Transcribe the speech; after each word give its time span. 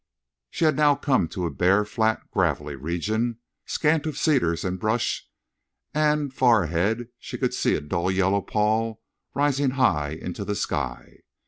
She 0.49 0.65
had 0.65 0.75
now 0.75 0.95
come 0.95 1.27
to 1.27 1.45
a 1.45 1.51
bare, 1.51 1.85
flat, 1.85 2.21
gravelly 2.31 2.75
region, 2.75 3.37
scant 3.67 4.07
of 4.07 4.17
cedars 4.17 4.65
and 4.65 4.79
brush, 4.79 5.29
and 5.93 6.33
far 6.33 6.63
ahead 6.63 7.09
she 7.19 7.37
could 7.37 7.53
see 7.53 7.75
a 7.75 7.81
dull 7.81 8.09
yellow 8.09 8.41
pall 8.41 9.03
rising 9.35 9.69
high 9.77 10.13
into 10.19 10.43
the 10.43 10.55
sky. 10.55 11.19